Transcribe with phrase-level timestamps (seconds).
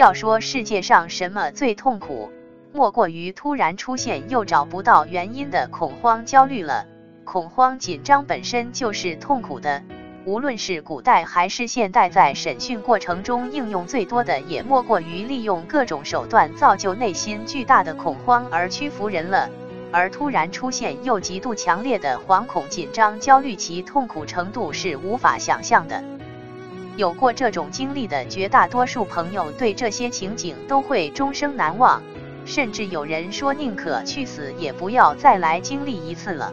[0.00, 2.32] 要说世界上什么最痛苦，
[2.72, 6.86] 莫过于突然出现又找不到原因的恐慌焦虑了。
[7.22, 9.82] 恐慌紧张本身就是痛苦的，
[10.24, 19.50] 无论是古代还是现代，在审讯过程中应用最多的，也莫过于利用各种手段造就内心巨大的恐慌而屈服人了。
[19.92, 26.02] 而突然出现又极度强烈的惶恐、紧张、焦虑，其痛苦程度是无法想象的。
[26.96, 32.02] 有过这种经历的绝大多数朋友，对这些情景都会终生难忘，
[32.44, 36.52] 甚至有人说宁可去死，也不要再来经历一次了。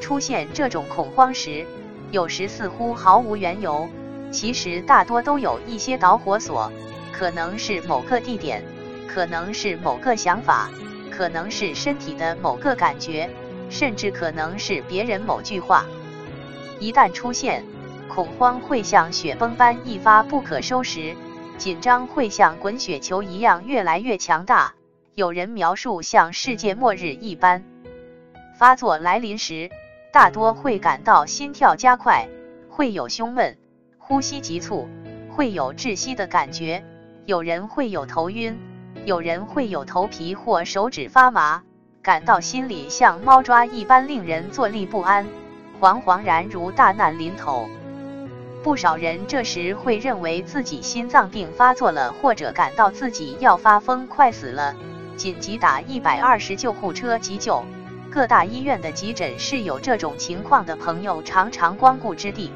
[0.00, 1.64] 出现这种恐慌时，
[2.10, 3.88] 有时似乎毫无缘由，
[4.30, 6.70] 其实大多都有一些导火索，
[7.12, 8.62] 可能是某个地点，
[9.06, 10.68] 可能是某个想法。
[11.08, 13.30] 可能是身体的某个感觉，
[13.70, 15.86] 甚至可能是别人某句话。
[16.78, 17.64] 一旦出现，
[18.08, 21.16] 恐慌会像雪崩般一发不可收拾，
[21.58, 24.74] 紧张会像滚雪球一样越来越强大。
[25.14, 27.64] 有人描述像世界末日一般。
[28.58, 29.70] 发作来临时，
[30.12, 32.28] 大多会感到心跳加快，
[32.70, 33.56] 会有胸闷、
[33.98, 34.88] 呼吸急促，
[35.30, 36.84] 会有窒息的感觉，
[37.24, 38.58] 有人会有头晕。
[39.04, 41.62] 有人会有头皮或手指发麻，
[42.02, 45.26] 感到心里像猫抓一般令人坐立不安，
[45.80, 47.68] 惶惶然如大难临头。
[48.66, 54.74] 不少人这时会认为自己心脏病发作了，或者感到自己要发疯快死了，
[55.16, 57.62] 紧急打一百二十救护车急救。
[58.10, 62.50] 各大医院的急诊室有这种情况的朋友常常光顾之地。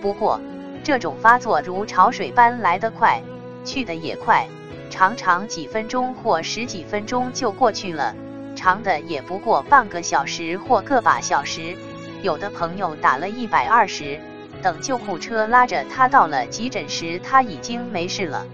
[0.00, 0.40] 不过，
[0.82, 3.22] 这种发作如潮水般来得快，
[3.62, 4.48] 去得也快。
[4.88, 8.14] 常常几分钟或十几分钟就过去了，
[8.56, 11.76] 长的也不过半个小时或个把小时。
[12.22, 14.18] 有的朋友打了一百二十，
[14.62, 18.46] 等救护车拉着他到了急诊时，他已经没事了。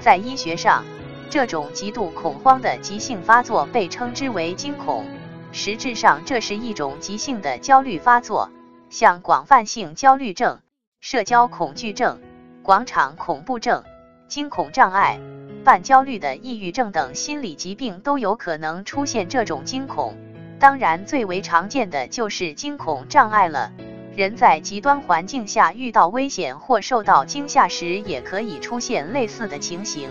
[0.00, 0.84] 在医学上，
[1.30, 5.06] 这种极度恐慌的急性发作被称之为惊恐，
[5.52, 8.50] 实质上这是一种急性的焦虑发作，
[8.90, 10.60] 像广泛性焦虑症、
[11.00, 12.20] 社交恐惧症、
[12.62, 13.84] 广场恐怖症。
[14.28, 15.20] 惊恐障碍、
[15.62, 20.16] 半焦虑的抑郁症等心理疾病都有可能出现这种惊恐。
[20.58, 23.72] 当然，最为常见的就是惊恐障碍了。
[24.14, 30.10] 人在极端环境下遇到危险或受到惊吓时，也可以出现类似的情形。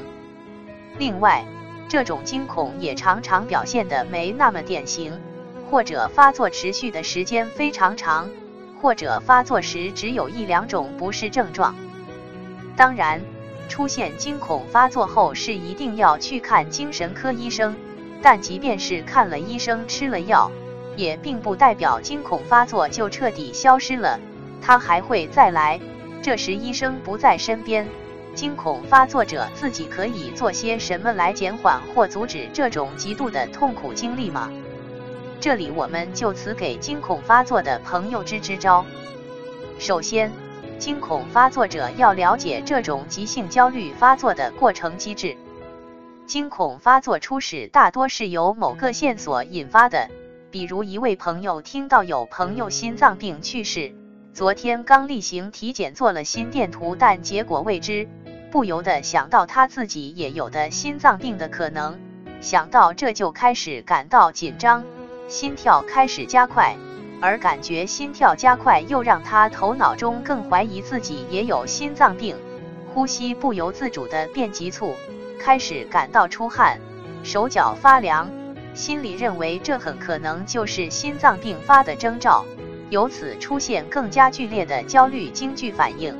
[0.97, 1.45] 另外，
[1.87, 5.19] 这种惊恐也常常表现的没那么典型，
[5.69, 8.29] 或者发作持续的时间非常长，
[8.81, 11.75] 或者发作时只有一两种不适症状。
[12.75, 13.21] 当然。
[13.69, 17.73] 出现惊恐发作后是一定要去看精神科医生，
[18.21, 20.51] 但即便是看了医生吃了药，
[21.01, 24.19] 也并不代表惊恐发作就彻底消失了，
[24.61, 25.79] 他还会再来。
[26.21, 27.87] 这时医生不在身边，
[28.35, 34.51] 惊恐发作者自己可以做些什么来减缓或阻止这种极度的痛苦经历吗？
[35.39, 38.85] 这里我们就此给惊恐发作的朋友支支招。
[39.79, 40.31] 首先。
[40.77, 45.37] 惊恐发作者要了解这种急性焦虑发作的过程机制。
[46.25, 50.09] 惊恐发作初始大多是由某个线索引发的，
[50.51, 53.93] 比如一位朋友听到有朋友心脏病去世，
[54.33, 58.05] 昨天刚例行体检做了心电图，但结果未知，
[58.51, 61.97] 不由得想到他自己也有的心脏病的可能，
[62.41, 64.83] 想到这就开始感到紧张，
[65.29, 66.75] 心跳开始加快。
[67.21, 72.35] 而感觉心跳加快，又让他头脑中更怀疑自己也有心脏病，
[72.93, 74.95] 呼吸不由自主的变急促，
[75.39, 76.81] 开始感到出汗，
[77.23, 78.27] 手脚发凉，
[78.73, 82.45] 心里认为这很可能就是心脏病发的征兆，
[82.89, 86.15] 由此出现更加剧烈的焦虑惊惧反应。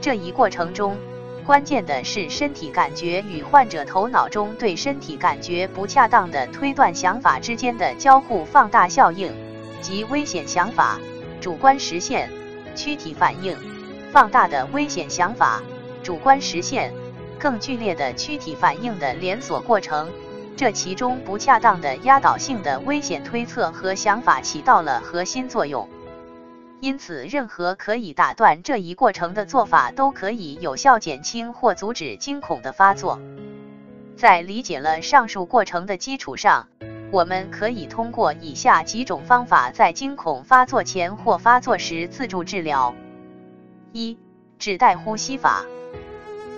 [0.00, 0.96] 这一过程中，
[1.46, 9.32] 关键的是身体感觉与患者头脑中对身体感觉不恰当的推断想法之间的交互放大效应。
[9.80, 10.98] 及危险想法、
[11.42, 12.30] 主观实现、
[12.74, 13.54] 躯体反应、
[14.10, 15.62] 放大的危险想法、
[16.02, 16.90] 主观实现、
[17.38, 20.08] 更剧烈的躯体反应的连锁过程，
[20.56, 25.88] 这其中不恰当的压倒性的危险推测和想法起到了核心作用。
[26.80, 33.20] 因此，任何可以打断这一过程的做法，都可以有效减轻或阻止惊恐的发作。
[34.16, 36.68] 在理解了上述过程的基础上。
[37.10, 42.92] 我们可以通过以下几种方法，在惊恐发作前或发作时自助治疗：
[43.92, 44.18] 一、
[44.58, 45.64] 指代呼吸法。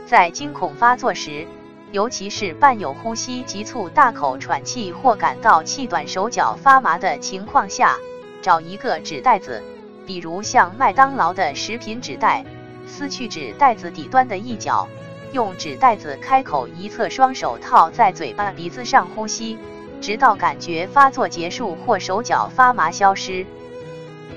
[0.06, 1.46] 在惊恐发作时，
[1.92, 7.96] 尤其是伴有呼吸急促、大口喘气或感到气短、手脚发麻的情况下，
[8.42, 9.62] 找一个纸袋子，
[10.04, 12.44] 比如像麦当劳的食品纸袋，
[12.86, 14.88] 撕去纸袋子底端的一角。
[15.32, 19.58] 用纸袋子开口一侧双手套在嘴巴鼻子上呼吸，
[20.00, 23.46] 直到感觉发作结束或手脚发麻消失。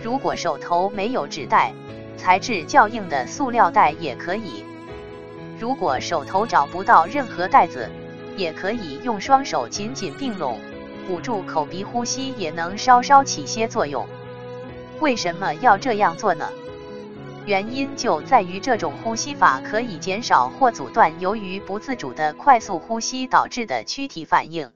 [0.04, 1.74] 如果手头没有纸袋，
[2.18, 4.64] 材质较硬的塑料袋也可以。
[5.60, 7.90] 如果手头找不到任何袋子，
[8.38, 10.58] 也可以用双手紧紧并拢，
[11.10, 14.08] 捂住口鼻呼吸，也能稍稍起些作用。
[15.02, 16.50] 为什么要这样做呢？
[17.46, 24.72] 原因就在于这种呼吸法可以减少或阻断由于不自主的快速呼吸导致的躯体反应。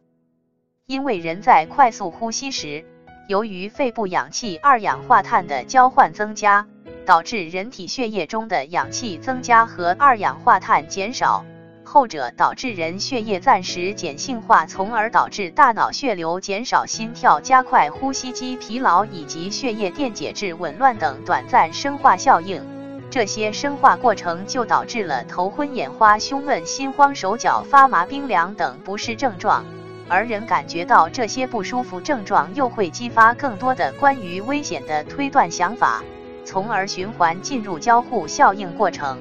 [0.86, 2.84] 因为人在快速呼吸时，
[3.30, 6.68] 由于肺部氧气二氧化碳的交换增加，
[7.06, 11.46] 导致人体血液中的氧气增加和二氧化碳减少。
[11.86, 22.64] 后者导致人血液暂时碱性化，从而导致大脑血流减少、心跳加快、呼吸肌疲劳以及血液电解质紊乱等短暂生化效应。
[23.12, 29.64] 这些生化过程就导致了头昏眼花、胸闷、心慌、手脚发麻、冰凉等不适症状。
[30.10, 36.02] 而人感觉到这些不舒服症状，又会激发更多的关于危险的推断想法，
[36.46, 39.18] 从而循环进入交互效应过程。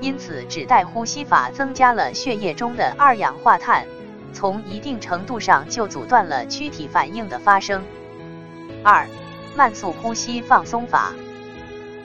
[0.00, 3.84] 因此，纸袋呼吸法增加了血液中的二氧化碳，
[4.32, 7.82] 从一定程度上就阻断了躯体反应的发生。
[8.84, 9.08] 二、
[9.56, 11.12] 慢速呼吸放松法，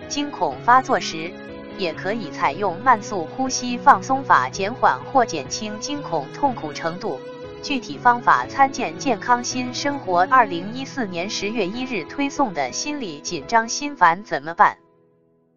[0.07, 1.31] 惊恐发作时
[1.77, 7.19] 也可以采用慢速呼吸放松法，减缓或减轻惊恐痛苦程度。
[7.63, 14.75] 具体方法参见《健康新生活》二零一四年十月一日推送的心理紧张心烦怎么办？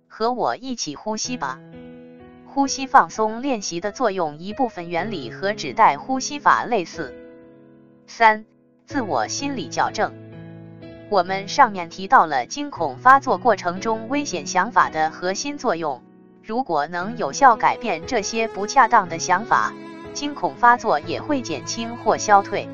[0.07, 1.59] 和我一起呼吸吧。
[2.47, 7.13] 呼吸放松练习的作用一部分原理和纸袋呼吸法类似。
[8.07, 8.47] 三、
[8.87, 10.15] 自我心理矫正。
[11.11, 16.01] 我们上面提到了惊恐发作过程中危险想法的核心作用，
[16.41, 19.75] 如果能有效改变这些不恰当的想法，
[20.17, 22.67] 惊恐发作也会减轻或消退。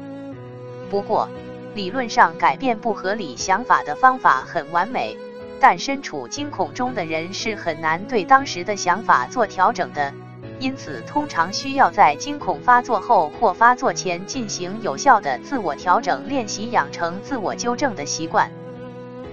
[0.88, 1.28] 不过，
[1.74, 5.18] 理论上改变不合理想法的方法很完美。
[5.60, 10.12] 但身处惊恐中的人是很难对当时的想法做调整的，
[10.58, 18.50] 因此通常需要在惊恐发作后或发作前进行有效的自我调整练习，养成自我纠正的习惯。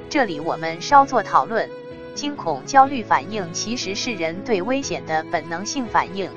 [0.09, 1.69] 这里我们稍作讨论：
[2.13, 6.29] 惊恐焦虑反应其实是人对危险的本能性反应，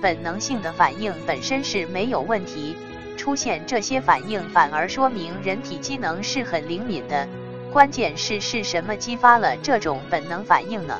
[0.00, 2.76] 本能性的反应本身是没有问题，
[3.16, 7.28] 出现这些反应反而说明人体机能是很灵敏的。
[7.72, 10.98] 关键是是什么激发了这种本能反应呢？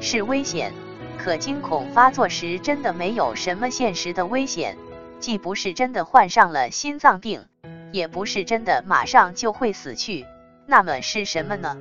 [0.00, 0.72] 是危险。
[1.18, 4.76] 可惊恐发作时真的没有什么现实的危险，
[5.18, 7.44] 既不是真的患上了心脏病，
[7.90, 10.24] 也不是真的马上就会死去。
[10.64, 11.76] 那么是什么呢？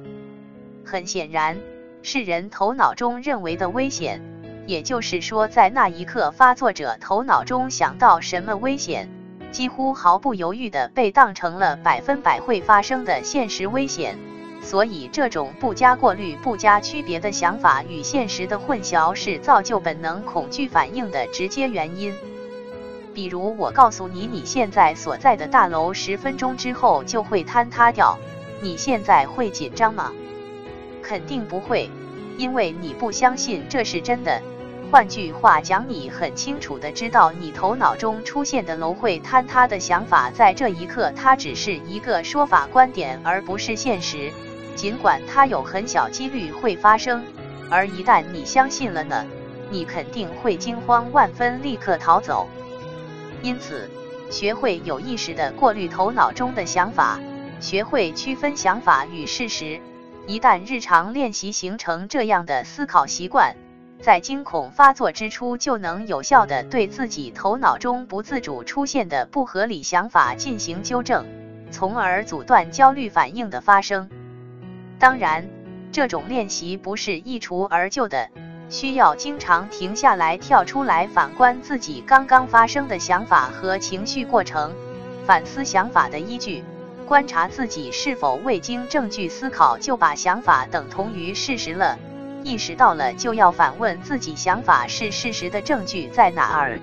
[0.84, 1.58] 很显然，
[2.02, 4.22] 是人头脑中认为的危险。
[4.68, 9.10] 也就是说，在那一刻，发作者头脑中想到什么危险。
[9.50, 14.20] 几乎毫不犹豫地被当成了百分百会发生的现实危险，
[14.62, 22.14] 所以这种不加过滤、不加区别的想法与现实的混淆是造就本能恐惧反应的直接原因。
[23.14, 28.20] 比如，我告诉你你现在所在的大楼十分钟之后就会坍塌掉，
[28.62, 30.12] 你现在会紧张吗？
[31.02, 31.90] 肯定不会，
[32.38, 34.42] 因为你不相信这是真的。
[34.90, 44.32] 换句话讲，你很清楚的知道，你头脑中出现的楼会坍塌的想法，在这一刻它只是一个说法观点，而不是现实。
[44.76, 47.22] 尽管它有很小几率会发生，
[47.70, 49.26] 而一旦你相信了呢，
[49.70, 52.48] 你肯定会惊慌万分，立刻逃走。
[53.42, 53.90] 因此，
[54.32, 57.20] 学会有意识的过滤头脑中的想法，
[57.60, 59.82] 学会区分想法与事实。
[60.28, 63.54] 一旦日常练习形成这样的思考习惯。
[64.00, 71.26] 在惊恐发作之初，就能有效的对自己头脑中不自主出现的不合理想法进行纠正，
[71.72, 74.10] 从而阻断焦虑反应的发生。
[75.00, 75.50] 当然，
[75.92, 78.30] 这种练习不是一蹴而就的，
[78.70, 84.74] 需要经常停下来、跳出来反观自己刚刚发生的想法和情绪过程，
[85.26, 86.64] 反思想法的依据，
[87.08, 91.98] 观察自己是否未经证据思考就把想法等同于事实了。
[92.44, 96.80] 意识到了，就要反问自己：想法是事实的证据在哪儿？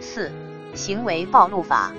[0.00, 0.30] 四、
[0.74, 1.92] 行为暴露法。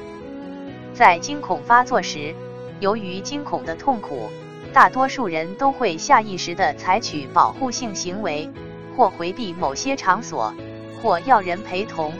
[0.93, 2.33] 在惊恐发作时，
[2.79, 4.29] 由于惊恐的痛苦，
[4.73, 8.49] 大多数人都会下意识地采取保护性行为，
[8.95, 10.53] 或回避某些场所，
[11.01, 12.13] 或要人陪同，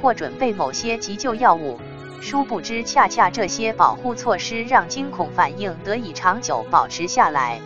[0.00, 1.78] 或准备某些急救药物。
[2.20, 7.60] 殊不知，恰恰这些保护措施让惊恐反应得以长久保持下来。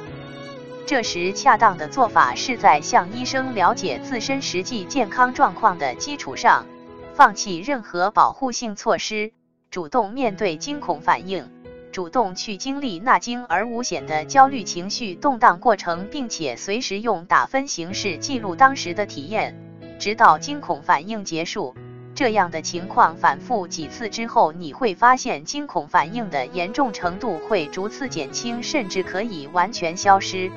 [0.86, 6.64] 这时，恰当的做法是在向医生了解自身实际健康状况的基础上，
[7.12, 9.32] 放弃任何保护性措施，
[9.68, 11.50] 主动面对惊恐反应，
[11.90, 19.56] 主动去经历那惊而无险的焦虑情绪动荡过程，并且随时用打分形式记录当时的体验，
[19.98, 21.74] 直到惊恐反应结束。
[22.14, 30.48] 这样的情况反复几次之后，你会发现惊恐反应的严重程度会逐次减轻，甚至可以完全消失。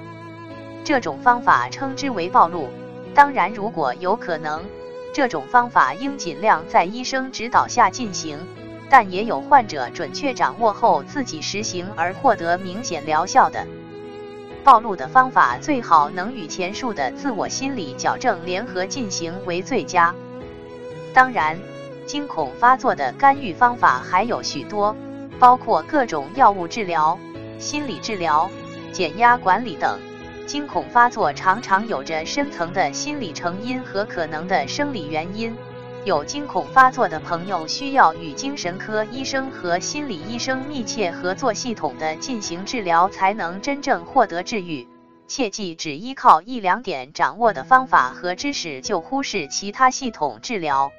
[0.90, 2.68] 这种方法称之为暴露。
[3.14, 4.66] 当然，如果有可能，
[5.14, 8.40] 这种方法应尽量在医生指导下进行。
[8.90, 13.68] 但也有患者准确掌握后自己实行而获得明显疗效的。
[14.64, 20.16] 暴露的方法最好能与前述的自我心理矫正联合进行为最佳。
[21.14, 21.60] 当然，
[22.08, 24.96] 惊恐发作的干预方法还有许多，
[25.38, 27.20] 包括各种药物治疗、
[27.60, 28.50] 心理治疗、
[28.92, 30.00] 减压管理等。
[30.50, 35.56] 惊恐发作常常有着深层的心理成因和可能的生理原因。
[36.06, 44.88] 有惊恐发作的朋友需要与精神科医生和心理医生密切合作，系统的进行治疗，才能真正获得治愈。
[45.28, 50.92] 切记，只依靠一两点掌握的方法和知识，就忽视其他系统治疗。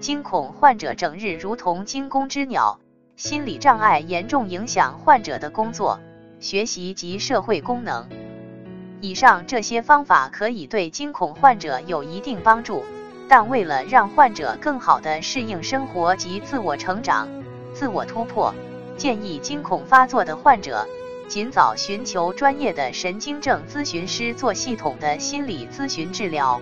[0.00, 2.80] 惊恐患者整日如同惊弓之鸟，
[3.14, 6.00] 心理障碍严重影响患者的工作、
[6.40, 8.23] 学习及社会功能。
[9.04, 12.82] 以上这些方法可以对惊恐患者有一定帮助，
[13.28, 17.28] 但为了让患者更好地适应生活及自我成长、
[17.74, 18.54] 自我突破，
[18.96, 20.88] 建议惊恐发作的患者
[21.28, 26.58] 尽早寻求专业的神经症咨询师做系统的心理咨询治疗。